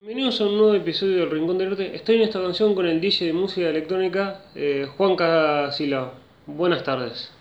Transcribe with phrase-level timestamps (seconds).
[0.00, 1.92] Bienvenidos a un nuevo episodio del Rincón del Norte.
[1.92, 6.12] Estoy en esta canción con el DJ de música electrónica, eh, Juan Casila.
[6.46, 7.32] Buenas tardes.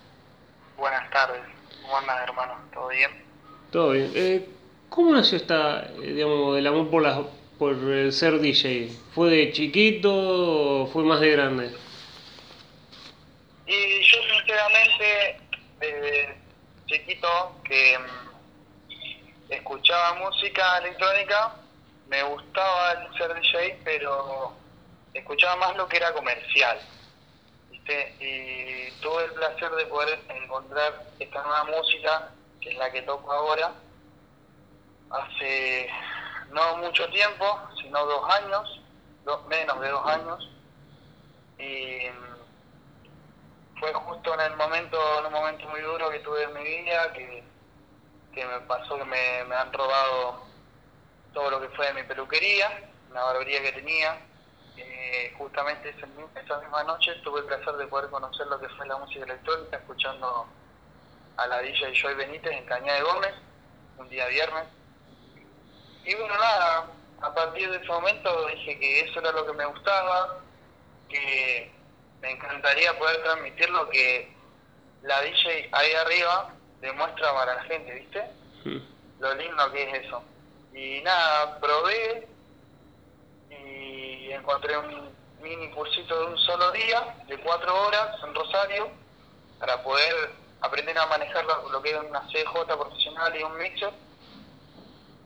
[0.75, 1.40] Buenas tardes.
[1.83, 2.56] ¿Cómo andas, hermano?
[2.74, 3.12] ¿Todo bien?
[3.72, 4.12] Todo bien.
[4.16, 4.50] Eh,
[4.90, 7.22] ¿Cómo nació esta, eh, digamos, el amor por, la,
[7.59, 8.89] por el ser DJ?
[9.14, 10.12] ¿Fue de chiquito
[10.82, 11.71] o fue más de grande?
[13.68, 15.39] Y yo sinceramente,
[15.80, 16.36] desde
[16.88, 21.54] chiquito, que mm, escuchaba música electrónica,
[22.10, 24.54] me gustaba el ser DJ, pero
[25.13, 26.80] escuchaba más lo que era comercial.
[28.20, 33.31] Y tuve el placer de poder encontrar esta nueva música, que es la que toco
[33.31, 33.72] ahora,
[35.09, 35.90] hace
[36.52, 38.81] no mucho tiempo, sino dos años,
[39.48, 40.52] menos de dos años.
[41.59, 42.00] Y
[43.80, 47.14] fue justo en el momento, en un momento muy duro que tuve en mi vida,
[47.14, 47.44] que,
[48.34, 50.47] que me pasó que me, me han robado
[51.34, 54.20] todo lo que fue de mi peluquería, una barbería que tenía.
[54.77, 58.97] Eh, justamente esa misma noche tuve el placer de poder conocer lo que fue la
[58.97, 60.48] música electrónica, escuchando
[61.38, 63.33] a la DJ Joy Benítez en Cañada de Gómez,
[63.98, 64.66] un día viernes.
[66.05, 66.88] Y bueno, nada,
[67.22, 70.39] a partir de ese momento dije que eso era lo que me gustaba,
[71.09, 71.72] que
[72.22, 74.31] me encantaría poder transmitir lo que
[75.03, 78.23] la DJ ahí arriba demuestra para la gente, ¿viste?
[78.64, 78.80] Hmm.
[79.20, 80.23] Lo lindo que es eso.
[80.78, 82.28] Y nada, probé
[83.50, 85.09] y encontré un
[85.42, 88.89] mini cursito de un solo día, de cuatro horas en Rosario,
[89.58, 93.92] para poder aprender a manejar lo, que es una CJ profesional y un mixer.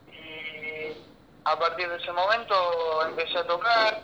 [0.08, 0.96] Y
[1.44, 4.00] a partir de ese momento empecé a tocar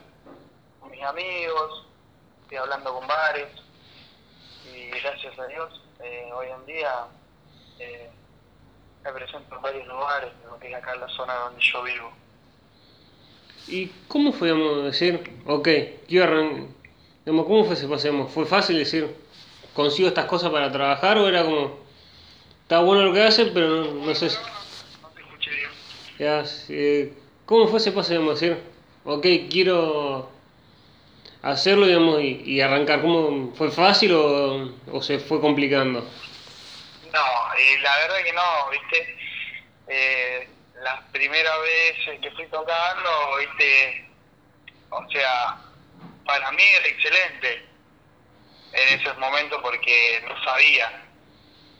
[0.80, 1.86] con mis amigos,
[2.42, 3.48] estoy hablando con bares
[4.66, 7.06] y gracias a Dios eh, hoy en día
[7.78, 8.10] eh,
[9.04, 12.12] me presento en varios lugares, lo que es acá en la zona donde yo vivo.
[13.68, 15.68] ¿Y cómo fue, digamos, decir, ok,
[16.06, 16.68] quiero arran-
[17.24, 18.32] digamos, ¿cómo fue ese digamos?
[18.32, 19.14] ¿Fue fácil decir,
[19.74, 21.78] consigo estas cosas para trabajar o era como,
[22.62, 24.36] está bueno lo que hace, pero no, no sé si...
[25.02, 25.70] No te escuché bien.
[26.18, 27.12] Ya, eh,
[27.46, 28.58] ¿Cómo fue ese digamos, decir,
[29.04, 30.30] ok, quiero
[31.42, 33.00] hacerlo, digamos, y, y arrancar?
[33.02, 36.00] ¿Cómo fue fácil o, o se fue complicando?
[37.12, 37.20] No,
[37.58, 39.18] y la verdad que no, viste.
[39.88, 40.48] Eh,
[40.82, 44.08] las primeras veces que fui tocando, viste,
[44.90, 45.58] o sea,
[46.24, 47.66] para mí era excelente
[48.72, 51.04] en esos momentos porque no sabía.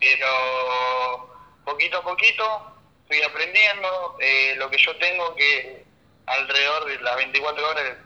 [0.00, 4.17] Pero poquito a poquito fui aprendiendo.
[4.21, 5.84] eh, lo que yo tengo que
[6.27, 7.99] alrededor de las 24 horas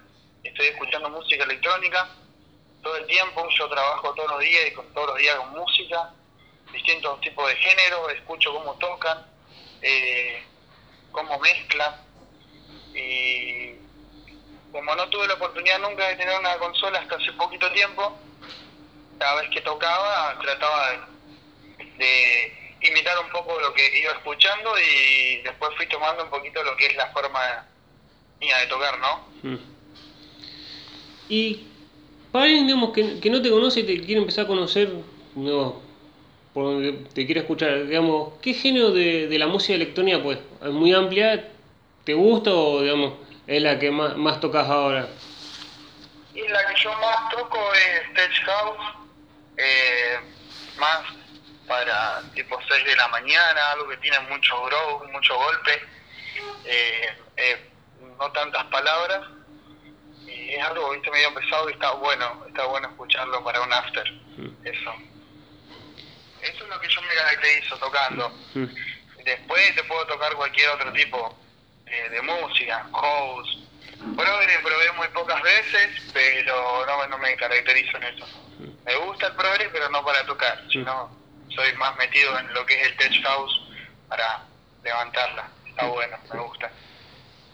[0.45, 2.09] estoy escuchando música electrónica
[2.83, 3.49] todo el tiempo.
[3.59, 6.13] Yo trabajo todos los días y con todos los días con música
[6.73, 9.19] distintos tipos de género, escucho cómo tocan,
[9.81, 10.43] eh,
[11.13, 11.95] cómo mezclan.
[12.95, 13.75] Y
[14.73, 18.19] como no tuve la oportunidad nunca de tener una consola hasta hace poquito tiempo,
[19.19, 21.09] cada vez que tocaba trataba
[21.99, 26.77] de, imitar un poco lo que iba escuchando y después fui tomando un poquito lo
[26.77, 27.65] que es la forma
[28.41, 29.29] mía de tocar, ¿no?
[29.43, 29.59] Mm.
[31.29, 31.67] Y
[32.33, 34.93] para alguien, digamos, que, que no te conoce y te quiere empezar a conocer,
[35.37, 35.81] no,
[36.53, 40.71] por donde te quiere escuchar, digamos, ¿qué género de, de la música electrónica, pues, es
[40.71, 41.49] muy amplia,
[42.05, 43.15] te gusta o, digamos,
[43.47, 45.09] es la que más, más tocas ahora?
[46.35, 48.95] Y la que yo más toco es Stage House,
[49.57, 50.19] eh,
[50.79, 51.03] más
[51.67, 55.81] para tipo 6 de la mañana, algo que tiene mucho groove, mucho golpe,
[56.65, 57.71] eh, eh,
[58.19, 59.23] no tantas palabras,
[60.27, 64.13] y es algo viste medio pesado y está bueno, está bueno escucharlo para un after,
[64.65, 64.93] eso.
[66.43, 68.29] Eso es lo que yo me caracterizo tocando.
[68.55, 68.65] Mm.
[69.25, 71.37] Después te puedo tocar cualquier otro tipo
[71.87, 73.59] eh, de música, house.
[74.17, 78.27] Progre probé muy pocas veces, pero no, no me caracterizo en eso.
[78.85, 81.09] Me gusta el progre, pero no para tocar, sino
[81.55, 83.61] soy más metido en lo que es el tech house
[84.09, 84.43] para
[84.83, 85.49] levantarla.
[85.69, 86.71] Está bueno, me gusta.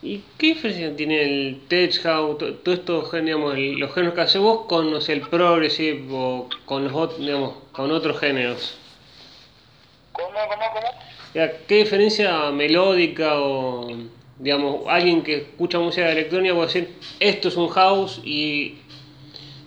[0.01, 4.15] ¿Y qué diferencia tiene el tech house, to- todo esto, gen- digamos, el- los géneros
[4.15, 8.19] que haces vos con no sé, el progressive o con los ot- digamos, con otros
[8.19, 8.77] géneros?
[10.11, 10.95] ¿Cómo, cómo, cómo?
[11.33, 13.87] ¿Qué diferencia melódica o,
[14.37, 18.83] digamos, alguien que escucha música electrónica puede decir, esto es un house y,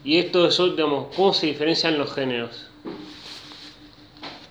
[0.03, 2.69] y esto es, otro", digamos, ¿cómo se diferencian los géneros?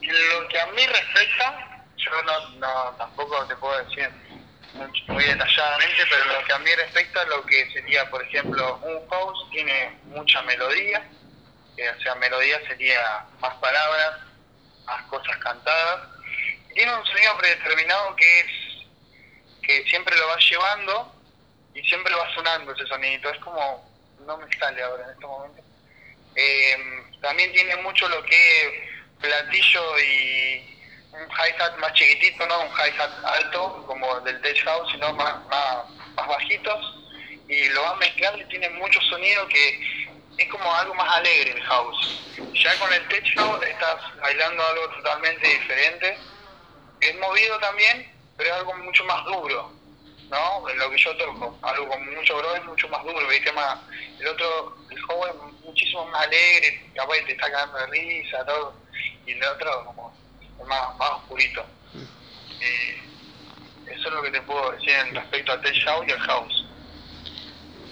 [0.01, 4.09] En lo que a mí respecta, yo no, no tampoco te puedo decir
[5.11, 9.51] muy detalladamente, pero lo que a mí respecta, lo que sería, por ejemplo, un house
[9.53, 11.07] tiene mucha melodía,
[11.89, 14.21] o sea, melodía sería más palabras,
[14.85, 16.09] más cosas cantadas,
[16.71, 18.47] y tiene un sonido predeterminado que es
[19.63, 21.15] que siempre lo vas llevando
[21.75, 23.89] y siempre va sonando ese sonido, es como,
[24.27, 25.63] no me sale ahora en este momento.
[26.35, 26.77] Eh,
[27.21, 28.91] también tiene mucho lo que es
[29.21, 30.79] platillo y
[31.13, 35.89] un hi-hat más chiquitito, no un hi-hat alto como del Tech House, sino más, más,
[36.15, 36.97] más bajitos.
[37.49, 40.09] Y lo va mezclando y tiene mucho sonido que
[40.41, 42.35] es como algo más alegre el house.
[42.55, 46.19] Ya con el Tech House estás bailando algo totalmente diferente.
[47.01, 49.71] Es movido también, pero es algo mucho más duro,
[50.31, 50.69] ¿no?
[50.69, 53.53] En lo que yo toco, algo con mucho groove, mucho más duro, ¿viste?
[53.53, 53.79] Más,
[54.19, 58.75] el otro, el house es muchísimo más alegre, capaz te está cagando de risa, todo.
[59.27, 60.15] Y el otro como
[60.67, 61.65] más, más oscurito.
[62.61, 63.03] Eh,
[63.87, 66.67] eso es lo que te puedo decir en respecto al Tech House y al House.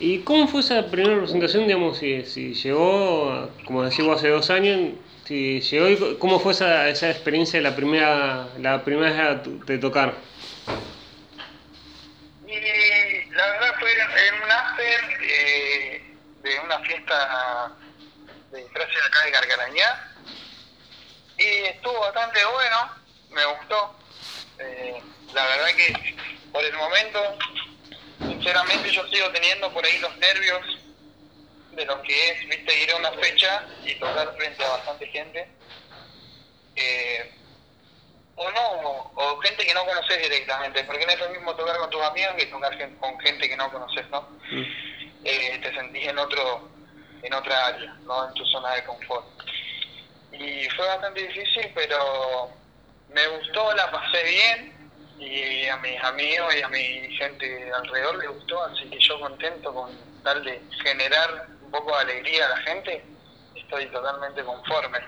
[0.01, 2.23] ¿Y cómo fue esa primera presentación, digamos, si,
[2.55, 4.93] llegó, como decimos hace dos años,
[5.25, 10.15] si llegó cómo fue esa, esa experiencia la primera, la primera de tocar?
[12.47, 16.03] Y la verdad fue en un after eh,
[16.43, 17.77] de una fiesta
[18.53, 20.09] de disfraces acá de Carcarañá
[21.39, 22.91] y estuvo bastante bueno,
[23.31, 23.95] me gustó.
[24.59, 25.03] Eh,
[25.35, 26.17] la verdad que
[26.53, 27.21] por el momento,
[28.19, 30.79] sinceramente yo sigo teniendo por ahí los nervios
[31.73, 35.49] de lo que es, viste, ir a una fecha y tocar frente a bastante gente.
[36.75, 37.33] Eh,
[38.37, 41.91] o no, o, gente que no conoces directamente, porque no es lo mismo tocar con
[41.91, 44.23] tus amigos que tocar con gente que no conoces, ¿no?
[44.51, 44.63] Mm.
[45.25, 46.69] Eh, te sentís en otro
[47.23, 49.27] en otra área, no en tu zona de confort.
[50.33, 52.51] Y fue bastante difícil, pero
[53.13, 54.78] me gustó, la pasé bien
[55.19, 59.73] y a mis amigos y a mi gente alrededor les gustó, así que yo contento
[59.73, 59.91] con
[60.23, 63.05] tal de generar un poco de alegría a la gente,
[63.55, 64.99] estoy totalmente conforme.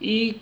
[0.00, 0.40] ¿Y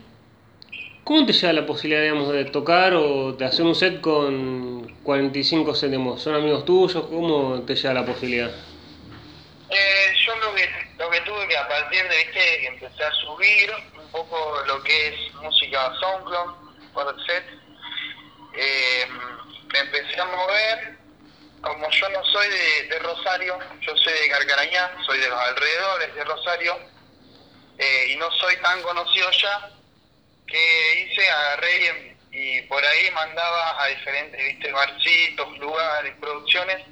[1.04, 5.74] cómo te llega la posibilidad, digamos, de tocar o de hacer un set con 45
[5.74, 6.22] céntimos?
[6.22, 7.06] ¿Son amigos tuyos?
[7.06, 8.50] ¿Cómo te llega la posibilidad?
[9.70, 10.68] Eh, yo lo que,
[10.98, 14.36] lo que tuve que a partir de que empecé a subir un poco
[14.66, 16.63] lo que es música SoundCloud,
[16.94, 17.44] por el set,
[18.55, 19.06] eh,
[19.73, 20.99] me empecé a mover,
[21.61, 22.49] como yo no soy
[22.88, 26.79] de, Rosario, yo soy de Carcarañá, soy de los alrededores de Rosario,
[27.79, 29.70] eh, y no soy tan conocido ya,
[30.46, 36.85] que hice, agarré y, por ahí mandaba a diferentes, viste, barcitos, lugares, producciones,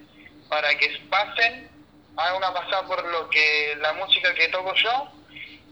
[0.49, 1.73] para que pasen
[2.17, 5.09] hagan una pasada por lo que la música que toco yo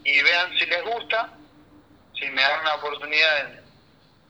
[0.03, 1.29] y vean si les gusta,
[2.17, 3.60] si me dan una oportunidad, de,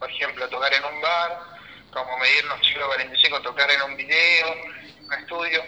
[0.01, 1.39] por ejemplo, tocar en un bar,
[1.93, 4.55] como medir los siglos 45, tocar en un video,
[5.05, 5.63] un estudio.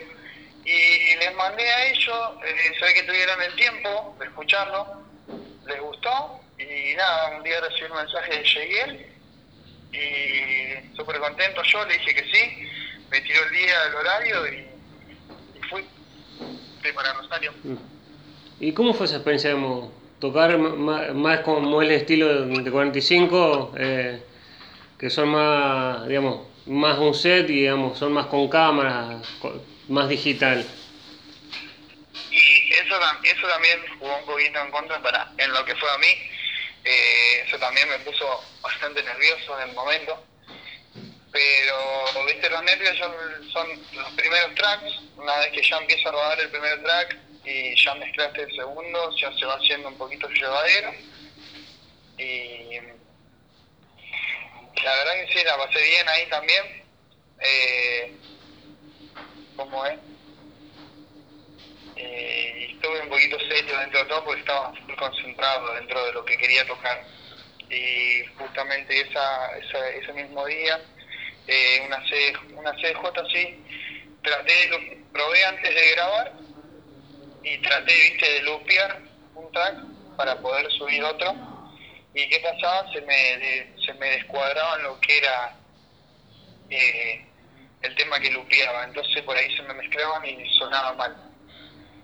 [0.66, 5.04] Y les mandé a ellos, eh, ve que tuvieron el tiempo de escucharlo,
[5.68, 9.06] les gustó y nada, un día recibí un mensaje de Yeguel
[9.92, 12.70] y súper contento yo, le dije que sí,
[13.12, 14.68] me tiró el día, el horario y,
[15.60, 15.86] y fui
[16.96, 17.54] para Rosario.
[18.60, 19.92] ¿Y cómo fue esa experiencia, digamos,
[20.24, 24.24] tocar más, más como el estilo de 45, eh,
[24.98, 29.20] que son más, digamos, más un set y digamos, son más con cámara,
[29.90, 30.66] más digital?
[32.31, 35.98] Y eso, eso también jugó un poquito en contra para, en lo que fue a
[35.98, 36.08] mí.
[36.86, 38.25] Eh, eso también me puso
[38.62, 40.24] bastante nervioso en el momento
[41.34, 43.12] pero viste los nervios son,
[43.52, 47.76] son, los primeros tracks, una vez que ya empiezo a rodar el primer track y
[47.76, 50.94] ya mezclaste el segundo, ya se va haciendo un poquito llevadero.
[52.18, 52.78] Y
[54.84, 56.84] la verdad que sí, la pasé bien ahí también,
[57.40, 58.16] eh,
[59.56, 60.00] ¿cómo es?
[61.96, 66.26] Eh, estuve un poquito serio dentro de todo porque estaba muy concentrado dentro de lo
[66.26, 67.04] que quería tocar.
[67.70, 70.80] Y justamente esa, esa ese mismo día
[71.48, 73.64] eh, una, C, una CJ así,
[74.22, 76.43] traté, probé antes de grabar
[77.44, 79.00] y traté, viste, de lupear
[79.36, 79.76] un track
[80.16, 81.36] para poder subir otro.
[82.14, 82.92] ¿Y qué pasaba?
[82.94, 85.56] Se me, se me descuadraban lo que era
[86.70, 87.26] eh,
[87.82, 91.16] el tema que lupeaba, entonces por ahí se me mezclaban y sonaba mal.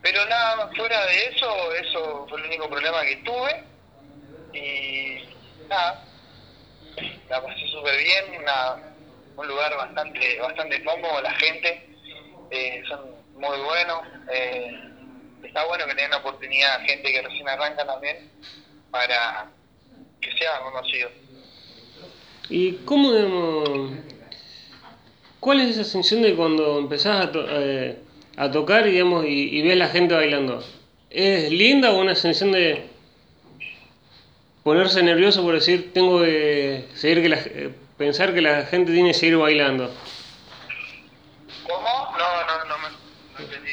[0.01, 3.63] Pero nada, fuera de eso, eso fue el único problema que tuve.
[4.53, 5.23] Y
[5.67, 6.03] nada,
[7.29, 8.81] la pasé súper bien, nada,
[9.35, 11.87] un lugar bastante bastante cómodo, la gente
[12.49, 14.01] eh, son muy buenos.
[14.31, 14.88] Eh,
[15.43, 18.29] está bueno que tengan la oportunidad gente que recién arranca también
[18.91, 19.49] para
[20.21, 21.09] que sea conocido.
[22.49, 23.91] ¿Y cómo, digamos,
[25.39, 27.99] cuál es esa sensación de cuando empezás a, to eh,
[28.37, 30.63] a tocar digamos, y, y ves la gente bailando?
[31.09, 32.85] ¿Es linda o una sensación de
[34.63, 37.39] ponerse nervioso por decir tengo que seguir que la
[37.97, 39.91] pensar que la gente tiene que seguir bailando?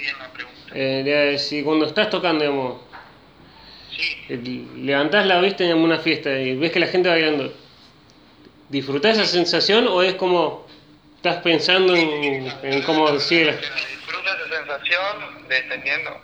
[0.06, 0.56] misma pregunta.
[0.78, 2.80] Eh, si cuando estás tocando, digamos,
[3.96, 7.50] Sí, eh, levantás la vista en una fiesta y ves que la gente va bailando,
[8.68, 10.66] ¿disfrutás esa sensación o es como
[11.16, 13.52] estás pensando en, en cómo sigue la...
[13.52, 16.20] Disfruta esa sensación de, te entiendo.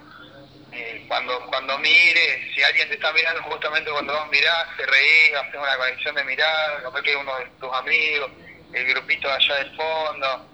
[0.72, 5.34] Eh, cuando, cuando mires, si alguien te está mirando justamente cuando vos mirás, te reís,
[5.34, 8.30] haces una conexión de mirar, capaz que uno de tus amigos,
[8.74, 10.51] el grupito allá del fondo.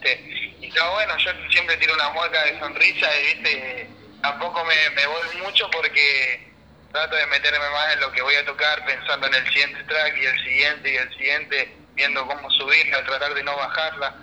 [0.00, 0.56] ¿Viste?
[0.60, 3.88] Y está bueno, yo siempre tiro una mueca de sonrisa y viste,
[4.22, 6.50] tampoco me, me voy mucho porque
[6.92, 10.16] trato de meterme más en lo que voy a tocar, pensando en el siguiente track
[10.16, 14.16] y el siguiente y el siguiente, viendo cómo subirla, tratar de no bajarla.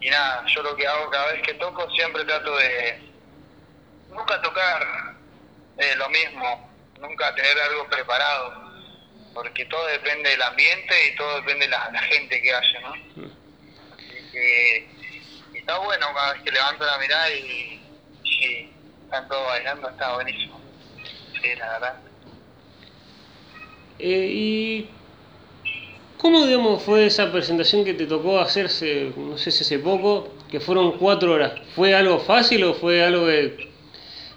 [0.00, 2.98] Y nada, yo lo que hago cada vez que toco siempre trato de
[4.08, 5.14] nunca tocar
[5.78, 6.70] eh, lo mismo,
[7.00, 8.72] nunca tener algo preparado,
[9.34, 12.92] porque todo depende del ambiente y todo depende de la, la gente que haya, ¿no?
[12.92, 15.01] Así que
[15.62, 17.80] está bueno cada vez que levanto la mirada y,
[18.24, 18.68] y
[19.04, 20.60] están todos bailando, está buenísimo.
[21.40, 21.96] Sí, la verdad.
[23.98, 24.90] Eh, ¿Y
[26.18, 30.58] cómo, digamos, fue esa presentación que te tocó hacerse, no sé si hace poco, que
[30.58, 31.52] fueron cuatro horas?
[31.76, 33.72] ¿Fue algo fácil o fue algo que,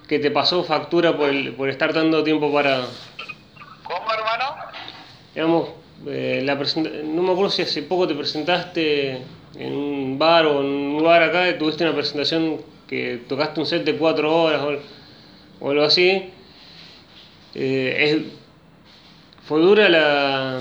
[0.08, 2.88] que te pasó factura por, el- por estar tanto tiempo parado?
[3.84, 4.56] ¿Cómo, hermano?
[5.34, 5.70] Digamos,
[6.08, 9.24] eh, la no me acuerdo si hace poco te presentaste
[9.58, 13.84] en un bar o en un lugar acá, tuviste una presentación que tocaste un set
[13.84, 16.32] de cuatro horas o, o algo así.
[17.54, 18.46] Eh, es-
[19.48, 20.60] ¿Fue dura la,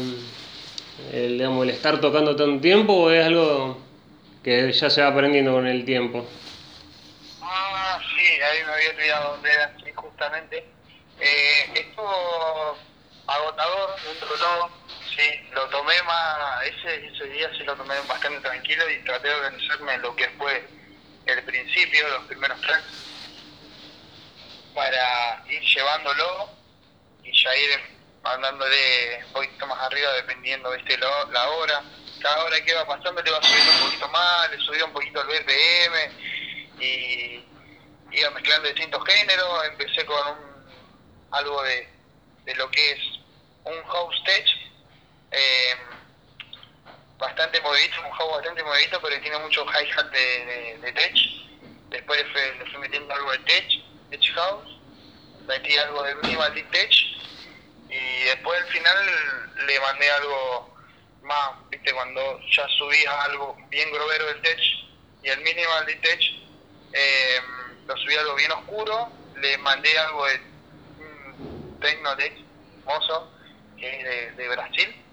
[1.13, 3.79] el, digamos, el estar tocando tanto tiempo o es algo
[4.43, 6.27] que ya se va aprendiendo con el tiempo?
[7.41, 10.65] Ah, sí, ahí me había olvidado dónde era, justamente.
[11.19, 12.77] Eh, estuvo
[13.27, 14.45] agotador dentro de
[15.17, 19.35] sí, lo tomé más, ese, ese día sí lo tomé bastante tranquilo y traté de
[19.35, 20.71] organizarme en lo que fue
[21.27, 22.89] el principio, los primeros tracks,
[24.73, 26.25] para ir llevándolo
[27.23, 27.81] y ya ir
[28.23, 30.99] mandándole un poquito más arriba dependiendo ¿viste?
[30.99, 31.85] Lo- la hora.
[32.19, 35.21] Cada hora que va pasando le va subiendo un poquito más, le subía un poquito
[35.23, 36.13] el BPM
[36.79, 37.49] y
[38.11, 39.65] iba mezclando distintos géneros.
[39.67, 40.67] Empecé con un,
[41.31, 41.89] algo de,
[42.47, 43.01] de lo que es
[43.65, 44.47] un house tech,
[45.31, 45.77] eh,
[47.19, 51.15] bastante movidito, un house bastante movidito, pero tiene mucho hi-hat de, de, tech.
[51.91, 53.67] Después le fui, le fui metiendo algo de tech,
[54.11, 54.75] tech house,
[55.47, 56.91] metí algo de minimal tech
[57.89, 58.97] y después al final
[59.67, 60.75] le mandé algo
[61.23, 64.61] más, viste, cuando ya subía algo bien grovero del tech
[65.23, 66.21] y el minimal tech,
[66.93, 67.41] eh,
[67.87, 72.33] lo subí algo bien oscuro, le mandé algo de mm, techno tech,
[72.85, 73.34] mozo,
[73.85, 75.05] de, Brasil,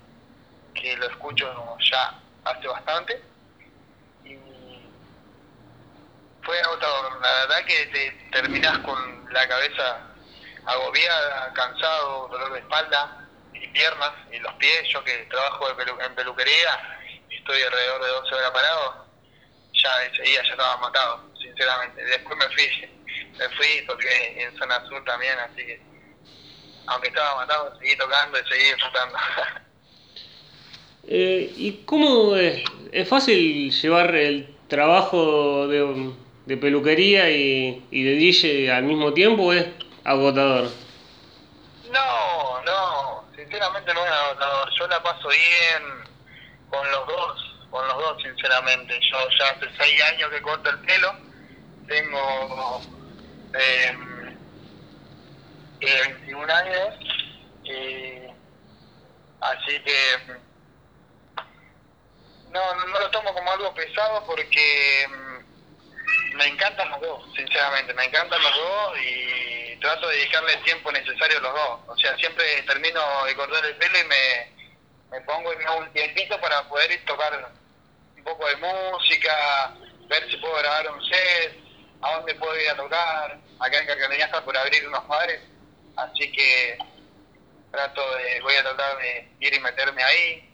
[0.74, 3.22] que lo escucho ya hace bastante.
[4.26, 4.38] Y
[6.44, 10.00] fue agotador, la verdad que te terminás con la cabeza
[10.66, 17.00] agobiada, cansado, dolor de espalda y piernas y los pies, yo que trabajo en peluquería
[17.42, 19.06] estoy alrededor de 12 horas parado,
[19.74, 22.04] ya ese día ya estaba matado, sinceramente.
[22.04, 23.02] Después me fui,
[23.38, 25.91] me fui toqué en zona sur también, así que
[26.88, 29.18] aunque estaba matado, seguí tocando y seguí disfrutando.
[31.08, 32.64] Eh, ¿Y cómo es?
[32.92, 36.14] ¿Es fácil llevar el trabajo de,
[36.46, 39.66] de peluquería y, y de DJ al mismo tiempo o es
[40.04, 40.70] agotador?
[41.92, 44.70] No, no, sinceramente no es agotador.
[44.78, 45.84] Yo la paso bien
[46.70, 49.00] con los dos, con los dos, sinceramente.
[49.12, 51.14] Yo ya hace seis años que corto el pelo.
[51.88, 52.82] Tengo
[53.54, 53.98] eh,
[55.82, 56.96] eh, 21 años.
[57.64, 58.28] Y,
[59.42, 60.42] así que
[62.52, 67.94] no, no, no lo tomo como algo pesado porque mm, me encantan los dos, sinceramente,
[67.94, 71.80] me encantan los dos y trato de dedicarle el tiempo necesario a los dos.
[71.88, 74.52] O sea, siempre termino de cortar el pelo y me,
[75.12, 77.52] me pongo y me hago un tiempito para poder ir tocar
[78.16, 79.74] un poco de música,
[80.08, 81.58] ver si puedo grabar un set,
[82.02, 83.38] a dónde puedo ir a tocar.
[83.60, 85.42] Acá en Carcaleña está por abrir unos bares,
[85.96, 86.78] así que
[87.72, 90.50] trato de, voy a tratar de ir y meterme ahí.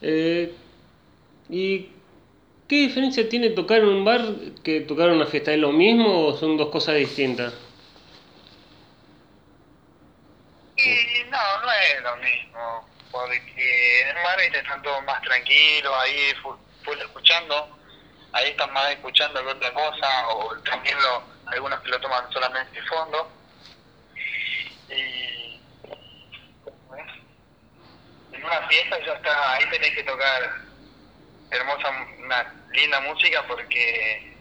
[0.00, 0.54] Eh,
[1.48, 1.88] ¿Y
[2.68, 4.20] qué diferencia tiene tocar en un bar
[4.64, 5.52] que tocar en una fiesta?
[5.52, 7.54] ¿Es lo mismo o son dos cosas distintas?
[10.76, 16.34] Y no, no es lo mismo, porque en el bar están todos más tranquilos, ahí
[16.42, 17.78] full, full escuchando,
[18.32, 22.80] ahí están más escuchando que otra cosa, o también lo, algunos que lo toman solamente
[22.80, 23.30] de fondo.
[24.88, 25.60] Y
[28.32, 30.62] en una fiesta ya está, ahí tenés que tocar
[31.50, 34.34] hermosa, una linda música porque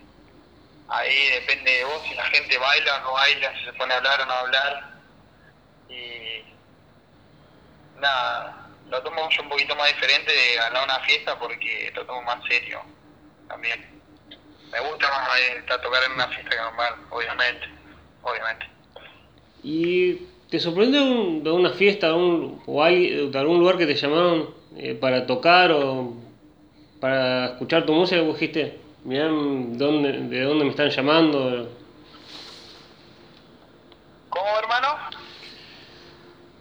[0.88, 3.98] ahí depende de vos si la gente baila o no baila, si se pone a
[3.98, 4.92] hablar o no hablar.
[5.90, 6.44] Y
[7.98, 12.22] nada, lo tomo yo un poquito más diferente de ganar una fiesta porque lo tomo
[12.24, 12.82] más serio
[13.48, 14.01] también.
[14.72, 17.68] Me gusta más estar tocar en una fiesta que normal, obviamente,
[18.24, 18.66] obviamente.
[19.64, 20.14] ¿Y
[20.50, 24.96] te sorprende de una fiesta de, un, o de algún lugar que te llamaron eh,
[24.96, 26.14] para tocar o
[27.02, 28.22] para escuchar tu música?
[28.22, 31.70] Vos dijiste, mirá dónde, de dónde me están llamando.
[34.30, 34.88] ¿Cómo, hermano?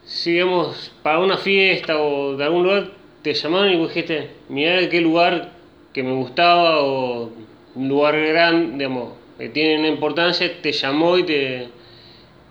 [0.03, 2.91] Si, digamos, para una fiesta o de algún lugar
[3.21, 5.51] te llamaron y vos dijiste, mirá de qué lugar
[5.93, 7.40] que me gustaba o
[7.75, 11.69] un lugar grande, digamos, que tiene una importancia, te llamó y te,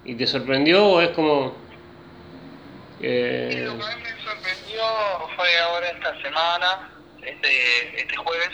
[0.05, 1.55] y te sorprendió o es como...
[3.01, 3.65] Eh...
[3.67, 4.83] lo que me sorprendió
[5.37, 6.91] fue ahora esta semana,
[7.23, 8.51] este, este jueves,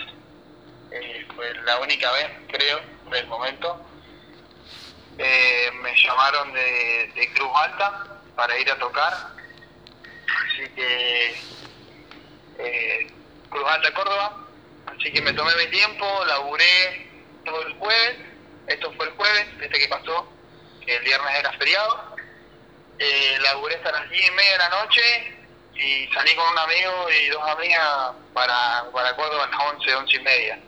[0.91, 2.81] eh, fue la única vez, creo,
[3.11, 3.85] del momento.
[5.19, 11.35] Eh, me llamaron de, de Cruz Alta para ir a tocar, así que
[12.59, 13.07] eh,
[13.49, 14.46] Cruz Alta, Córdoba,
[14.99, 17.07] Así que me tomé mi tiempo, laburé
[17.45, 18.17] todo el jueves,
[18.67, 20.33] esto fue el jueves, este que pasó,
[20.85, 22.17] que el viernes era feriado.
[22.99, 25.37] Eh, laburé hasta las 10 y media de la noche
[25.75, 30.17] y salí con un amigo y dos amigas para, para Córdoba a las 11, 11
[30.17, 30.59] y media.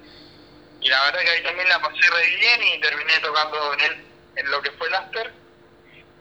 [0.81, 4.07] Y la verdad que ahí también la pasé re bien y terminé tocando en, el,
[4.37, 5.33] en lo que fue el after,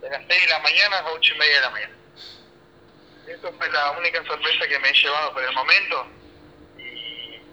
[0.02, 1.94] de las 6 de la mañana a las 8 y media de la mañana.
[3.28, 6.17] Eso fue la única sorpresa que me he llevado por el momento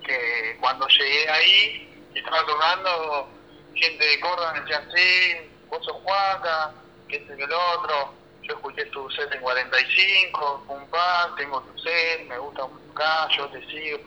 [0.04, 3.28] que cuando llegué ahí, estaba tocando,
[3.74, 6.72] gente de Córdoba decía, sí, vos sos Juaca,
[7.08, 12.26] que que el otro, yo escuché tu set en 45, pum pam, tengo tu set,
[12.28, 12.78] me gusta un
[13.36, 13.98] yo te sigo,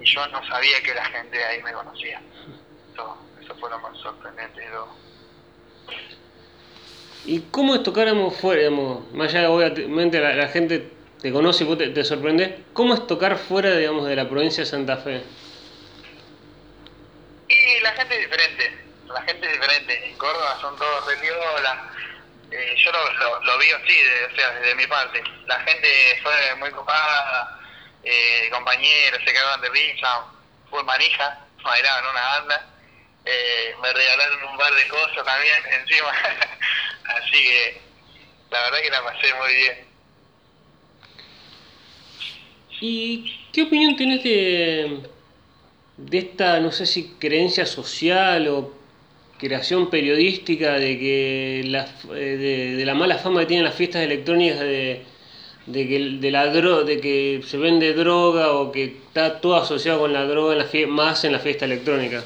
[0.00, 2.20] y yo no sabía que la gente de ahí me conocía.
[2.92, 4.88] Eso, eso fue lo más sorprendente de todo.
[7.26, 7.82] ¿Y cómo es
[8.30, 8.70] fuera,
[9.12, 10.93] más allá obviamente la gente
[11.24, 12.52] te conoce y vos te, te sorprendes.
[12.74, 15.22] ¿Cómo es tocar fuera, digamos, de la provincia de Santa Fe?
[17.48, 20.06] Y la gente es diferente, la gente es diferente.
[20.06, 21.14] En Córdoba son todos re
[22.50, 25.24] eh, yo lo, lo, vi así, de, o sea, desde mi parte.
[25.46, 27.58] La gente fue muy copada,
[28.02, 30.26] eh, compañeros se quedaban de risa,
[30.68, 32.66] fue manija, bailaban una banda.
[33.24, 36.12] Eh, me regalaron un par de cosas también encima.
[37.16, 37.80] Así que
[38.50, 39.93] la verdad que la pasé muy bien.
[42.86, 45.00] ¿Y qué opinión tienes de,
[45.96, 48.74] de esta, no sé si creencia social o
[49.38, 54.60] creación periodística de que la, eh, de, la mala fama que tienen las fiestas electrónicas
[54.60, 55.02] de,
[55.64, 60.12] de que de la de que se vende droga o que está todo asociado con
[60.12, 62.22] la droga en la más en la fiesta electrónica?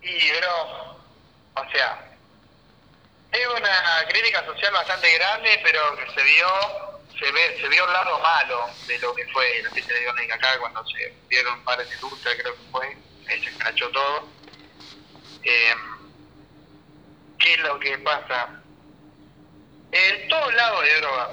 [0.00, 0.94] Y bro,
[1.56, 2.08] o sea,
[3.32, 6.85] es una crítica social bastante grande, pero que se vio
[7.18, 10.58] se ve se vio el lado malo de lo que fue la fiesta de acá
[10.58, 12.96] cuando se dieron pares de lucha creo que fue
[13.28, 14.28] ahí se escrachó todo.
[15.44, 15.74] Eh,
[17.38, 18.48] qué es lo que pasa
[19.92, 21.30] en todos lados de droga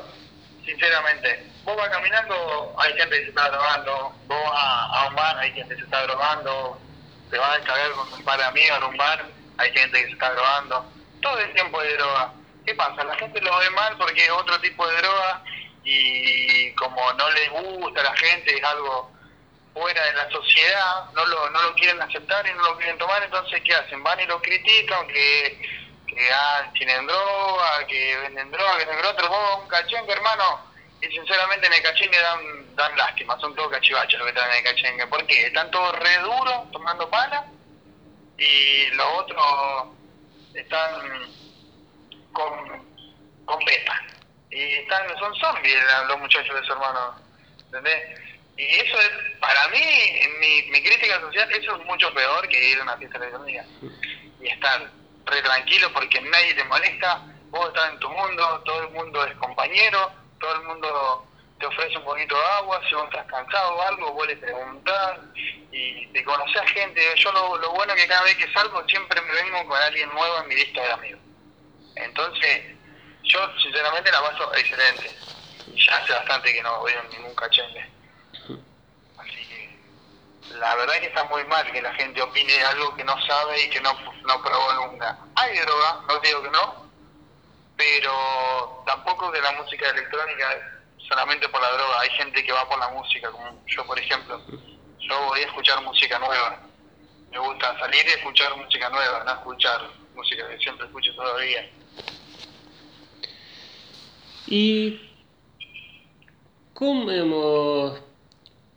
[0.65, 1.52] sinceramente.
[1.63, 4.15] Vos vas caminando hay gente que se está drogando.
[4.28, 6.80] Vos a, un bar hay gente que se está drogando.
[7.30, 9.26] Te vas a descargar con un par de amigos en un bar
[9.58, 10.86] hay gente que se está drogando.
[11.22, 12.34] Todo el tiempo de droga.
[12.65, 13.04] ¿Qué pasa?
[13.04, 15.43] La gente lo ve mal porque es otro tipo de droga
[15.84, 19.12] y como no les gusta a la gente, es algo
[19.74, 23.24] fuera de la sociedad, no lo, no lo quieren aceptar y no lo quieren tomar,
[23.24, 24.04] entonces ¿qué hacen?
[24.04, 25.62] Van y lo critican, que,
[26.08, 31.08] que ah, tienen droga, que venden droga, que venden otro, vos un cachengue hermano, y
[31.08, 34.63] sinceramente en el cachengue dan, dan lástima, son todos cachivachos los que están en el
[34.63, 37.46] cachengue, porque están todos re duros tomando pala
[38.38, 39.88] y los otros
[40.54, 41.32] están
[42.32, 42.86] con,
[43.46, 43.60] con
[44.54, 47.16] y están, son zombies los muchachos de su hermano,
[47.66, 48.20] ¿entendés?
[48.56, 52.72] Y eso es, para mí, en mi, mi crítica social, eso es mucho peor que
[52.72, 53.66] ir a una fiesta electrónica
[54.39, 54.92] y estar
[55.26, 59.36] re tranquilo porque nadie te molesta, vos estás en tu mundo, todo el mundo es
[59.38, 61.28] compañero, todo el mundo
[61.60, 65.20] te ofrece un poquito de agua, si vos estás cansado o algo, vos le preguntás
[65.72, 67.02] y te conoces gente.
[67.16, 70.42] Yo lo, lo bueno que cada vez que salgo siempre me vengo con alguien nuevo
[70.42, 71.22] en mi lista de amigos.
[71.96, 72.76] Entonces,
[73.24, 75.16] yo sinceramente la paso excelente.
[75.76, 77.90] Ya hace bastante que no a ningún cachengue.
[79.18, 79.80] Así que
[80.56, 83.62] la verdad es que está muy mal que la gente opine algo que no sabe
[83.64, 85.18] y que no, no probó nunca.
[85.36, 86.92] Hay droga, no digo que no,
[87.78, 90.74] pero tampoco que la música electrónica
[91.08, 92.02] solamente por la droga.
[92.02, 94.42] Hay gente que va por la música, como yo por ejemplo.
[95.00, 96.60] Yo voy a escuchar música nueva.
[97.32, 99.82] me gusta salir y escuchar música nueva, no escuchar
[100.14, 101.70] música que siempre escucho todavía.
[104.47, 104.99] ¿Y
[106.73, 107.95] cómo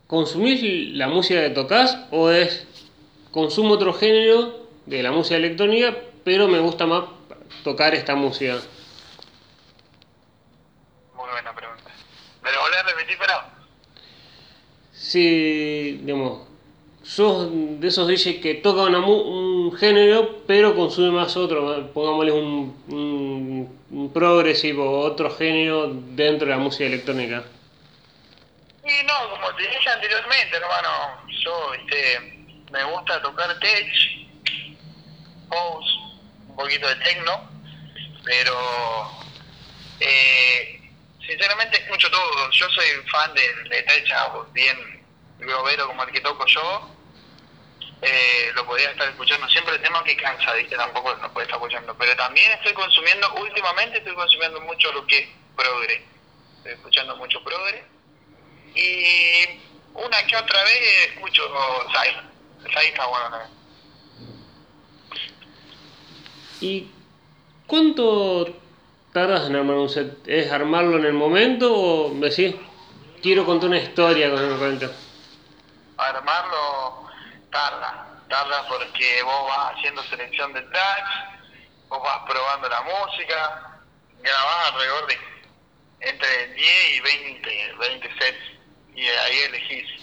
[0.06, 2.66] consumís la música que tocas o es
[3.32, 7.04] consumo otro género de la música electrónica, pero me gusta más
[7.64, 8.58] tocar esta música?
[11.16, 11.90] Muy buena pregunta.
[12.42, 13.34] ¿Me lo volvés a repetir, pero?
[14.92, 16.45] Sí, digamos,
[17.06, 17.48] sos
[17.80, 24.12] de esos DJs que toca un género, pero consume más otro, pongámosle un, un, un
[24.12, 27.44] progresivo, otro género dentro de la música electrónica.
[28.84, 30.88] Y no, como te dije anteriormente, hermano,
[31.28, 33.86] yo este, me gusta tocar tech,
[35.50, 35.98] house,
[36.48, 37.48] un poquito de techno,
[38.24, 38.56] pero
[40.00, 40.90] eh,
[41.24, 42.50] sinceramente escucho todo.
[42.50, 44.04] Yo soy fan de, de tech
[44.52, 45.04] bien
[45.38, 46.95] globero como el que toco yo,
[48.02, 50.76] eh, lo podría estar escuchando siempre el tema que cansa, ¿viste?
[50.76, 51.96] Tampoco lo puede estar escuchando.
[51.98, 56.04] Pero también estoy consumiendo, últimamente estoy consumiendo mucho lo que es progre.
[56.58, 57.84] Estoy escuchando mucho progre.
[58.74, 59.60] Y
[59.94, 61.42] una que otra vez escucho
[61.92, 62.16] Sai.
[62.72, 63.56] Sai está bueno también.
[66.60, 66.90] ¿Y
[67.66, 68.48] cuánto
[69.12, 70.26] tardas en armar un set?
[70.26, 72.54] ¿Es armarlo en el momento o decís,
[73.22, 74.92] quiero contar una historia con el momento?
[75.96, 77.05] Armarlo
[77.56, 81.10] tarda, tarda porque vos vas haciendo selección de tracks,
[81.88, 83.80] vos vas probando la música,
[84.18, 85.18] grabás alrededor de
[86.00, 88.38] entre 10 y 20, 20 sets
[88.94, 90.02] y ahí elegís.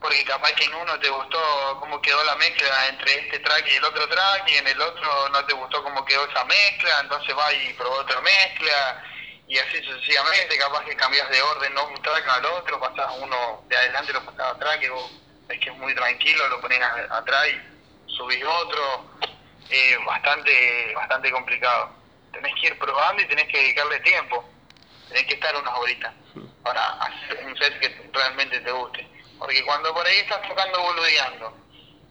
[0.00, 3.74] Porque capaz que en uno te gustó cómo quedó la mezcla entre este track y
[3.74, 7.34] el otro track y en el otro no te gustó cómo quedó esa mezcla, entonces
[7.34, 9.02] vas y probás otra mezcla
[9.48, 13.64] y así sucesivamente, capaz que cambias de orden, no un track al otro, pasás uno
[13.66, 16.80] de adelante lo pasás atrás, que vos es que es muy tranquilo, lo pones
[17.10, 19.10] atrás y subís otro,
[19.70, 21.90] eh, bastante, bastante complicado.
[22.32, 24.48] Tenés que ir probando y tenés que dedicarle tiempo,
[25.08, 26.12] tenés que estar unas horitas
[26.62, 29.06] para hacer un set que realmente te guste.
[29.38, 31.56] Porque cuando por ahí estás tocando boludeando,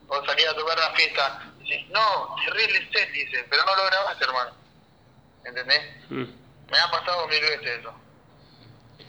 [0.08, 4.26] o salís a tocar la fiesta, dices, no, terrible set, dice, pero no lo grabaste,
[4.26, 4.52] hermano.
[5.46, 5.82] ¿Entendés?
[6.10, 6.26] Mm.
[6.70, 7.94] Me ha pasado mil veces eso.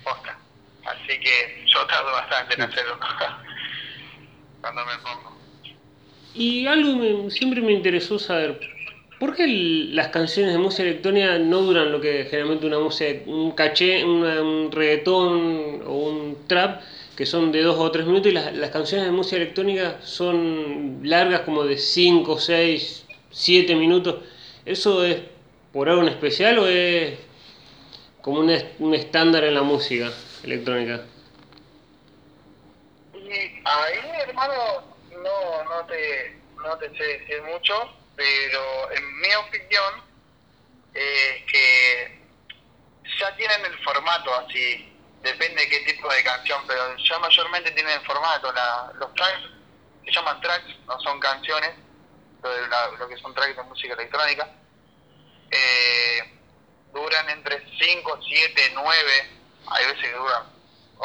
[0.02, 0.36] Posta.
[0.86, 2.98] Así que yo tardo bastante en hacerlo.
[4.64, 5.36] cuando me pongo.
[6.34, 8.58] Y algo me- siempre me interesó saber,
[9.20, 13.52] ¿por qué las canciones de música electrónica no duran lo que generalmente una música, un
[13.52, 16.80] caché, una- un reggaetón o un trap,
[17.14, 21.42] que son de dos o tres minutos, y las, canciones de música electrónica son largas
[21.42, 24.16] como de 5, 6, 7 minutos?
[24.64, 25.18] ¿Eso es
[25.72, 27.18] por algo en especial o es
[28.22, 30.10] como un estándar en la música
[30.42, 31.02] electrónica?
[33.64, 40.02] Ahí, hermano, no, no te, no te sé decir mucho, pero en mi opinión
[40.92, 42.20] es que
[43.18, 47.98] ya tienen el formato así, depende de qué tipo de canción, pero ya mayormente tienen
[47.98, 49.48] el formato, la, los tracks
[50.04, 51.70] se llaman tracks, no son canciones,
[52.98, 54.46] lo que son tracks de música electrónica,
[55.50, 56.38] eh,
[56.92, 59.30] duran entre 5, 7, 9,
[59.68, 60.53] hay veces que duran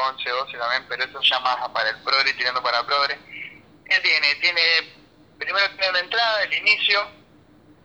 [0.07, 3.17] 11, 12 también, pero eso ya más para el progre, tirando para progre.
[3.85, 4.35] ¿Qué tiene?
[4.35, 4.61] Tiene,
[5.37, 7.07] primero tiene la entrada, el inicio,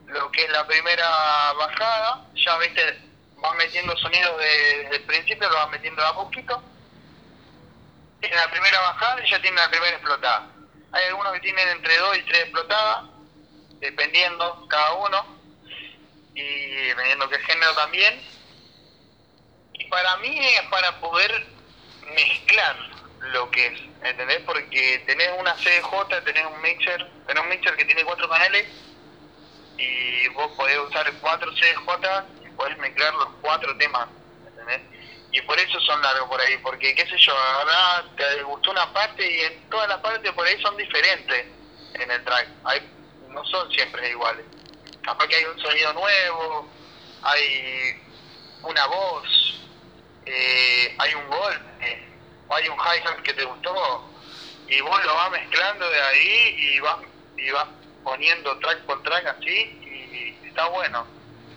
[0.06, 2.98] lo que es la primera bajada, ya viste,
[3.36, 6.62] vas metiendo sonidos de- desde el principio, lo vas metiendo a poquito.
[8.20, 10.46] Tiene la primera bajada y ya tiene la primera explotada.
[10.92, 13.04] Hay algunos que tienen entre 2 y 3 explotadas,
[13.80, 15.26] dependiendo cada uno,
[16.34, 16.42] y
[16.88, 18.20] dependiendo qué género también.
[19.72, 21.53] Y para mí es para poder
[22.14, 22.76] mezclar
[23.32, 24.40] lo que es, ¿entendés?
[24.44, 28.66] Porque tenés una CDJ, tenés un mixer, tenés un mixer que tiene cuatro canales
[29.78, 34.08] y vos podés usar cuatro CDJ y podés mezclar los cuatro temas,
[34.46, 34.82] ¿entendés?
[35.32, 38.92] Y por eso son largos por ahí, porque qué sé yo, ahora te gustó una
[38.92, 41.46] parte y en todas las partes por ahí son diferentes
[41.94, 42.80] en el track, hay,
[43.30, 44.44] no son siempre iguales.
[45.02, 46.68] Capaz que hay un sonido nuevo,
[47.22, 48.00] hay
[48.62, 49.60] una voz,
[50.26, 52.02] eh, hay un golpe,
[52.48, 54.04] o hay un hi-hat que te gustó,
[54.68, 56.96] y vos lo vas mezclando de ahí y vas,
[57.36, 57.66] y vas
[58.02, 61.06] poniendo track por track así, y está bueno.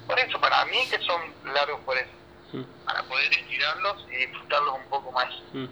[0.06, 1.22] Por eso, para mí que son
[1.54, 2.18] largos por eso,
[2.54, 2.64] Mm.
[2.86, 5.28] para poder estirarlos y disfrutarlos un poco más.
[5.52, 5.66] Mm.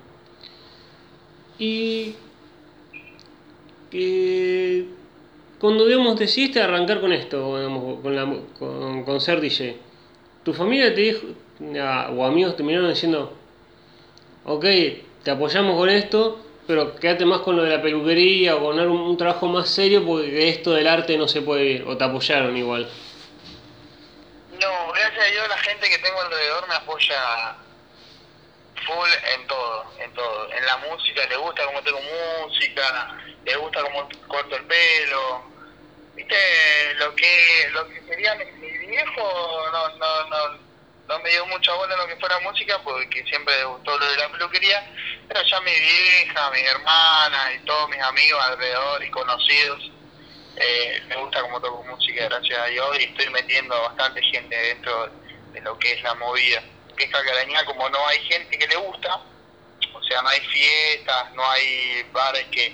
[1.58, 2.16] Y
[3.90, 4.86] que
[5.58, 8.26] cuando digamos decidiste arrancar con esto, digamos, con, la,
[8.60, 9.80] con, con ser DJ,
[10.46, 11.26] tu familia te dijo,
[12.16, 13.36] o amigos terminaron diciendo,
[14.46, 14.64] ok,
[15.24, 19.18] te apoyamos con esto, pero quédate más con lo de la peluquería o con un,
[19.18, 22.88] trabajo más serio porque esto del arte no se puede ir, o te apoyaron igual.
[24.62, 27.56] No, gracias a Dios la gente que tengo alrededor me apoya
[28.86, 30.52] full en todo, en todo.
[30.52, 32.00] En la música, le gusta cómo tengo
[32.44, 35.55] música, le gusta cómo corto el pelo.
[36.16, 38.46] Viste, lo que lo que sería mi,
[38.88, 40.60] viejo no, no, no,
[41.08, 44.18] no me dio mucha bola lo que fuera música porque siempre le gustó lo de
[44.18, 44.92] la peluquería,
[45.28, 49.92] pero ya mi vieja, mi hermana y todos mis amigos alrededor y conocidos
[50.58, 55.10] eh, me gusta como toco música, gracias a Dios, y estoy metiendo bastante gente dentro
[55.52, 56.64] de lo que es la movida.
[56.96, 59.20] Que es Calcarañá, como no hay gente que le gusta,
[59.94, 62.74] o sea, no hay fiestas, no hay bares que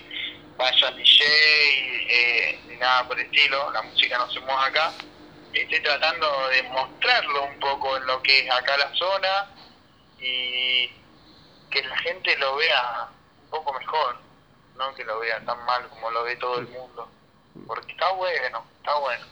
[0.57, 2.00] vayan DJ,
[2.81, 4.91] nada por el estilo, la música no se mueve acá.
[5.53, 9.49] Estoy tratando de mostrarlo un poco en lo que es acá la zona
[10.19, 10.87] y
[11.69, 13.07] que la gente lo vea
[13.43, 14.17] un poco mejor,
[14.77, 17.07] no que lo vea tan mal como lo ve todo el mundo.
[17.67, 19.25] Porque está bueno, está bueno.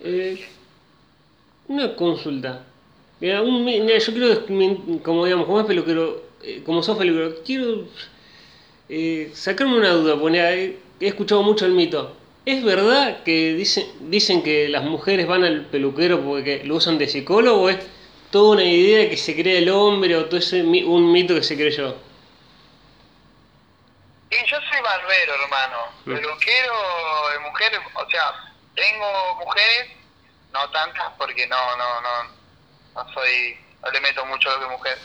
[0.00, 0.48] Eh,
[1.68, 2.64] una consulta.
[3.20, 4.46] Mira, un, mira, yo quiero,
[5.02, 7.86] como digamos, como es peluquero, eh, como sos peluquero, quiero
[8.88, 12.16] eh, sacarme una duda, porque he, escuchado mucho el mito.
[12.44, 17.08] ¿Es verdad que dicen, dicen que las mujeres van al peluquero porque lo usan de
[17.08, 17.78] psicólogo o es
[18.30, 21.54] toda una idea que se cree el hombre o todo ese un mito que se
[21.54, 21.96] creyó?
[24.30, 25.78] Y yo soy barbero, hermano.
[26.06, 26.14] Mm.
[26.14, 26.74] Peluquero
[27.32, 28.32] de mujeres, o sea,
[28.74, 29.90] tengo mujeres,
[30.52, 32.24] no tantas porque no, no, no,
[32.94, 34.98] no soy, no le meto mucho a lo que mujer.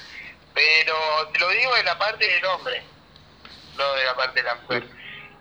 [0.54, 0.96] Pero
[1.34, 2.82] te lo digo de la parte del hombre,
[3.78, 4.88] no de la parte de la mujer.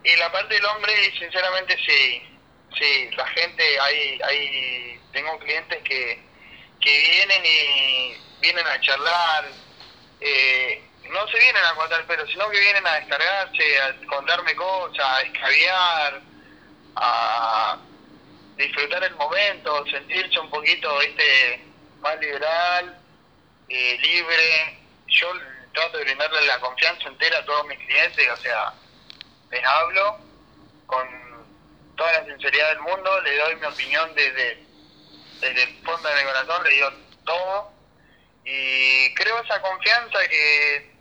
[0.07, 2.23] Y la parte del hombre, sinceramente, sí.
[2.79, 6.23] Sí, la gente, hay, hay, tengo clientes que,
[6.81, 9.47] que vienen y vienen a charlar,
[10.21, 14.55] eh, no se vienen a cortar el pelo, sino que vienen a descargarse, a contarme
[14.55, 16.21] cosas, a escabiar,
[16.97, 17.79] a
[18.57, 21.64] disfrutar el momento, sentirse un poquito este
[22.01, 22.97] más liberal,
[23.69, 24.79] eh, libre.
[25.09, 25.33] Yo
[25.73, 28.73] trato de brindarle la confianza entera a todos mis clientes, o sea,
[29.51, 30.19] les hablo
[30.87, 31.07] con
[31.97, 34.65] toda la sinceridad del mundo, le doy mi opinión desde,
[35.41, 36.89] desde el fondo de mi corazón, le digo
[37.25, 37.73] todo
[38.45, 40.97] y creo esa confianza que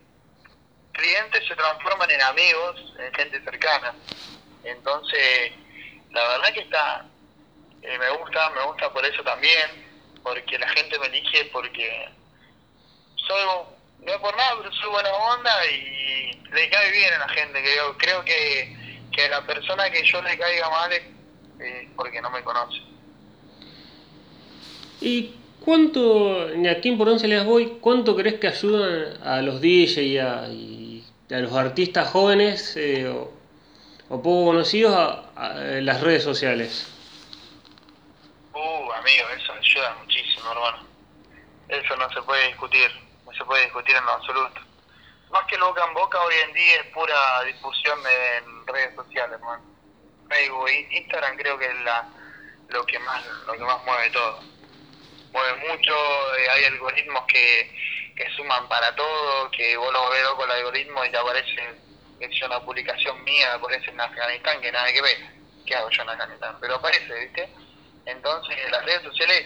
[0.94, 3.94] clientes se transforman en amigos, en gente cercana.
[4.64, 5.52] Entonces,
[6.12, 7.06] la verdad que está,
[7.84, 9.86] eh, me gusta, me gusta por eso también,
[10.24, 12.10] porque la gente me elige porque
[13.16, 13.44] soy,
[14.06, 17.62] no es por nada, pero soy buena onda y le cae bien a la gente.
[17.62, 18.78] Creo, creo que,
[19.12, 21.04] que a la persona que yo le caiga mal es
[21.60, 22.80] eh, porque no me conoce.
[25.02, 29.62] ¿Y cuánto, ni a qué importancia le das hoy, cuánto crees que ayudan a los
[29.62, 33.32] DJ y a, y a los artistas jóvenes eh, o,
[34.10, 36.92] o poco conocidos a, a las redes sociales?
[38.54, 40.86] Uh, amigo, eso ayuda muchísimo, hermano.
[41.68, 42.92] Eso no se puede discutir,
[43.38, 44.62] se puede discutir en lo absoluto.
[45.32, 48.96] Más que el boca en boca, hoy en día es pura difusión de- en redes
[48.96, 49.64] sociales, hermano.
[50.30, 52.10] Facebook, e Instagram creo que es la,
[52.70, 54.44] lo que más lo que más mueve todo.
[55.34, 55.94] Mueve mucho,
[56.38, 57.76] eh, hay algoritmos que,
[58.16, 61.82] que suman para todo, que vos lo ves con el algoritmo y te aparece,
[62.20, 65.18] es una publicación mía, aparece en Afganistán, que nada que ver.
[65.66, 66.58] ¿Qué hago yo en Afganistán?
[66.62, 67.50] Pero aparece, ¿viste?
[68.06, 69.46] Entonces las redes sociales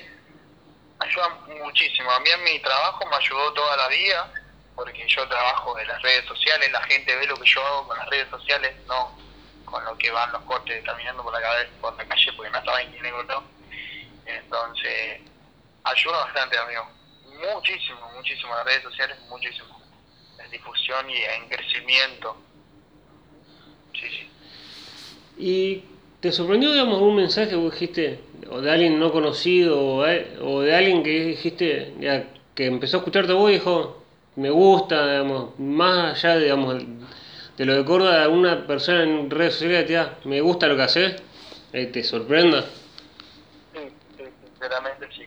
[1.00, 2.12] ayudan muchísimo.
[2.12, 4.32] A mí en mi trabajo me ayudó toda la vida,
[4.76, 7.98] porque yo trabajo en las redes sociales, la gente ve lo que yo hago con
[7.98, 9.18] las redes sociales, no
[9.66, 12.66] con lo que van los cortes caminando por la, calle, por la calle, porque no
[12.66, 13.44] saben quién es no.
[14.26, 15.22] Entonces,
[15.84, 16.90] ayuda bastante, amigo.
[17.54, 18.56] Muchísimo, muchísimo.
[18.56, 19.80] Las redes sociales, muchísimo.
[20.40, 22.38] En difusión y en crecimiento.
[23.94, 24.32] Sí, sí.
[25.38, 30.06] ¿Y te sorprendió, digamos, un mensaje que dijiste, o de alguien no conocido, o
[30.42, 34.04] o de alguien que dijiste, ya, que empezó a escucharte vos y dijo,
[34.36, 36.84] me gusta, digamos, más allá, digamos,
[37.58, 41.22] de lo de Córdoba, una persona en redes sociales me gusta lo que haces,
[41.74, 42.64] eh, te sorprenda?
[43.74, 43.80] Sí,
[44.18, 45.26] sí, sinceramente sí.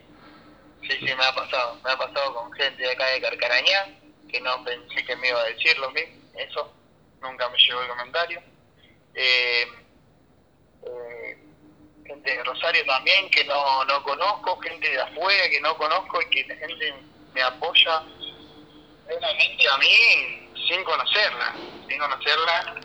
[0.81, 1.77] Sí, sí, me ha pasado.
[1.83, 3.85] Me ha pasado con gente de acá de Carcarañá,
[4.29, 5.89] que no pensé que me iba a decir lo.
[6.35, 6.73] Eso,
[7.21, 8.41] nunca me llegó el comentario.
[9.13, 9.65] Eh,
[10.85, 11.37] eh,
[12.05, 16.29] gente de Rosario también, que no, no conozco, gente de afuera que no conozco y
[16.29, 16.93] que la gente
[17.33, 18.03] me apoya
[19.07, 21.55] plenamente a mí sin conocerla,
[21.87, 22.75] sin conocerla.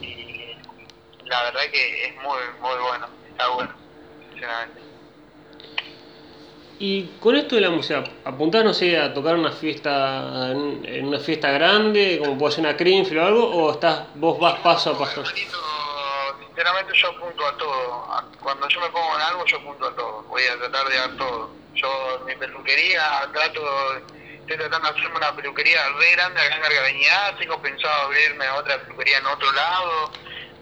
[0.00, 0.56] Y
[1.24, 3.74] la verdad que es muy, muy bueno, está bueno,
[4.30, 4.80] sinceramente.
[6.78, 11.20] Y con esto de la música, ¿apuntás, no sé, a tocar una fiesta, en, una
[11.20, 14.98] fiesta grande, como puede ser una Creamfield o algo, o estás, vos vas paso a
[14.98, 15.22] paso?
[16.54, 18.06] Sinceramente yo apunto a todo.
[18.40, 20.22] Cuando yo me pongo en algo, yo apunto a todo.
[20.22, 21.50] Voy a tratar de dar todo.
[21.74, 27.36] Yo, mi peluquería, trato, estoy tratando de hacerme una peluquería re grande acá en Gargañá.
[27.40, 30.12] Tengo pensado abrirme otra peluquería en otro lado.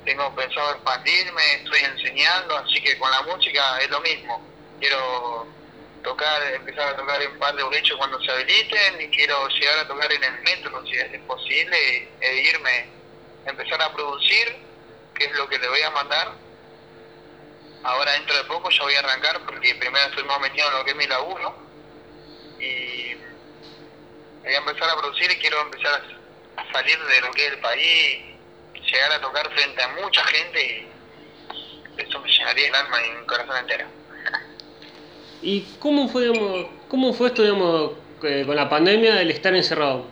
[0.07, 4.41] Tengo pensado expandirme, estoy enseñando, así que con la música es lo mismo.
[4.81, 5.47] Quiero
[6.03, 9.89] tocar, empezar a tocar en par de boliches cuando se habiliten y quiero llegar a
[9.89, 12.89] tocar en el metro si es posible e irme,
[13.45, 14.72] empezar a producir,
[15.15, 16.33] que es lo que le voy a mandar.
[17.85, 20.85] Ahora dentro de poco ya voy a arrancar porque primero estoy más metido en lo
[20.85, 21.55] que es mi laburo
[22.61, 23.15] y
[24.43, 26.03] voy a empezar a producir y quiero empezar
[26.57, 28.19] a, salir de lo que es el país,
[28.75, 33.27] llegar a tocar frente a mucha gente y eso me llenaría el alma y mi
[33.27, 33.87] corazón entero.
[35.43, 40.07] ¿Y cómo fue, digamos, cómo fue esto, digamos, eh, con la pandemia, el estar encerrado?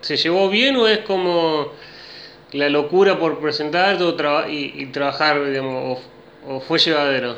[0.00, 1.72] ¿Se llevó bien o es como
[2.52, 6.00] la locura por presentarte o traba- y, trabajar, digamos,
[6.46, 7.36] o, fue llevadero?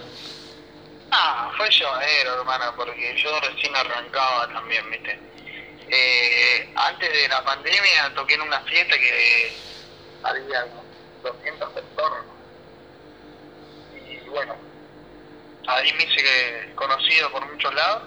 [1.10, 5.18] Ah, fue llevadero, hermano, porque yo recién arrancaba también, ¿viste?
[5.90, 9.52] Eh, antes de la pandemia toqué en una fiesta que
[10.22, 10.66] había
[11.22, 12.24] 200 personas.
[13.94, 14.54] Y bueno,
[15.66, 18.02] ahí me hice conocido por muchos lados.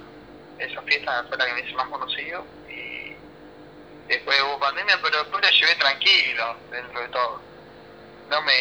[0.59, 2.45] Esa fiesta fue la que me hice más conocido.
[4.12, 7.41] Después hubo pandemia, pero después la llevé tranquilo dentro de todo.
[8.30, 8.52] No me,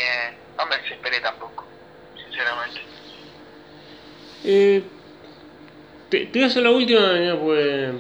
[0.57, 1.67] no me desesperé tampoco,
[2.15, 2.81] sinceramente.
[4.45, 4.85] Eh,
[6.09, 7.01] te, te voy a hacer la última,
[7.43, 7.95] pues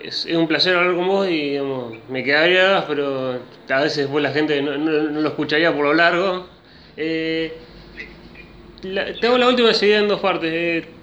[0.00, 4.32] es, un placer hablar con vos y digamos, me quedaría, pero a veces después la
[4.32, 6.48] gente no, no- lo escucharía por lo largo.
[6.96, 7.62] Eh,
[8.80, 10.50] la- te hago la última seguida en dos partes.
[10.50, 10.94] Eh,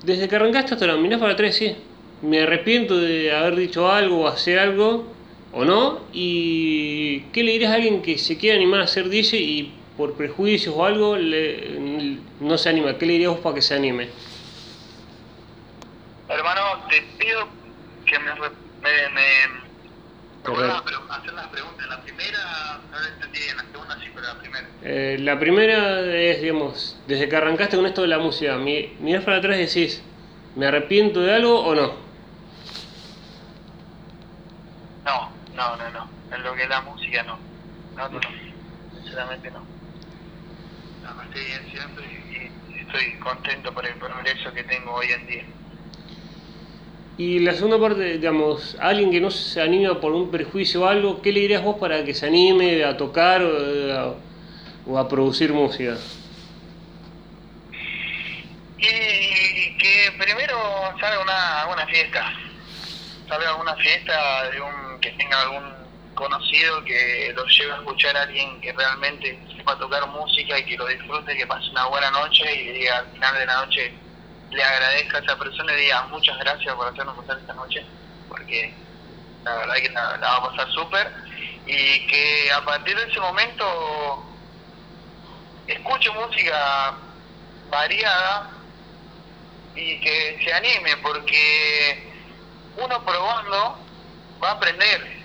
[0.00, 1.76] desde que arrancaste hasta ahora, mirás para atrás, sí.
[2.22, 5.12] Me arrepiento de haber dicho algo o hacer algo,
[5.52, 6.00] o no.
[6.12, 10.14] ¿Y qué le dirías a alguien que se quiere animar a ser DJ y por
[10.14, 11.78] prejuicios o algo le-
[12.40, 12.96] no se anima?
[12.96, 14.08] ¿Qué le dirías vos para que se anime?
[16.28, 17.48] Hermano, te pido
[18.06, 19.22] que me, me, me,
[21.10, 21.86] hacer las preguntas.
[21.88, 22.38] La primera
[22.92, 24.68] no la entendí bien, la segunda sí, pero la primera.
[24.82, 29.24] Eh, la primera es, digamos, desde que arrancaste con esto de la música, mi- mirás
[29.24, 30.02] para atrás y decís,
[30.54, 32.01] ¿me arrepiento de algo o no?
[35.62, 36.08] No, no, no.
[36.34, 37.38] En lo que es la música, no.
[37.96, 38.28] No, no, no.
[39.00, 39.60] Sinceramente, no.
[41.02, 45.26] No, estoy bien siempre y, y estoy contento por el progreso que tengo hoy en
[45.28, 45.44] día.
[47.16, 51.22] Y la segunda parte, digamos, alguien que no se anima por un prejuicio o algo,
[51.22, 54.14] ¿qué le dirías vos para que se anime a tocar o a,
[54.86, 55.96] o a producir música?
[58.78, 60.56] Y que primero
[60.98, 62.32] salga una, alguna fiesta,
[63.28, 65.82] salga alguna fiesta de un que tenga algún
[66.14, 70.76] conocido que lo lleve a escuchar a alguien que realmente sepa tocar música y que
[70.76, 73.92] lo disfrute, que pase una buena noche y al final de la noche
[74.50, 77.84] le agradezca a esa persona y diga muchas gracias por hacernos pasar esta noche,
[78.28, 78.74] porque
[79.44, 81.12] la verdad que la, la va a pasar súper.
[81.64, 84.24] Y que a partir de ese momento
[85.66, 86.94] escuche música
[87.70, 88.50] variada
[89.74, 92.12] y que se anime porque
[92.76, 93.78] uno probando
[94.42, 95.22] va a aprender.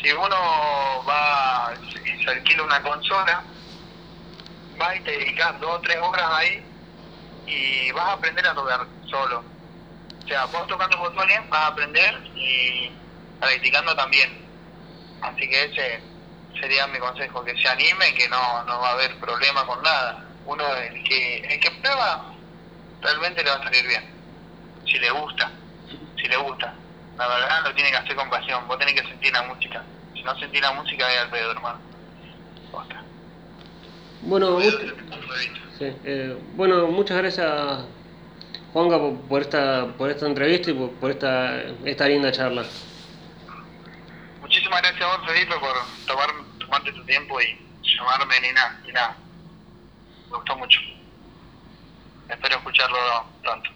[0.00, 1.72] Si uno va
[2.04, 3.42] y se alquila una consola,
[4.76, 6.62] vas y te dedicas dos o tres horas ahí
[7.46, 9.42] y vas a aprender a tocar solo.
[10.24, 12.90] O sea, vos tocando botones vas a aprender y
[13.40, 14.46] practicando también.
[15.22, 16.02] Así que ese
[16.60, 20.24] sería mi consejo, que se anime, que no, no va a haber problema con nada.
[20.44, 22.32] Uno, el que, el que prueba,
[23.00, 24.04] realmente le va a salir bien.
[24.86, 25.50] Si le gusta,
[26.16, 26.74] si le gusta.
[27.18, 29.82] La verdad lo tiene que hacer con pasión, vos tenés que sentir la música.
[30.14, 31.80] Si no sentís la música, es al pedo, hermano.
[32.70, 33.02] Posta.
[34.22, 34.82] Bueno, vista.
[35.78, 37.86] sí, eh, bueno muchas gracias
[38.72, 42.64] Juanca por, por esta, por esta entrevista y por, por esta, esta linda charla.
[44.40, 45.76] Muchísimas gracias a vos, Felipe, por
[46.06, 49.16] tomar, tomarte tu tiempo y llamarme ni nada, ni nada.
[50.30, 50.80] Me gustó mucho.
[52.28, 52.98] Espero escucharlo
[53.42, 53.70] pronto.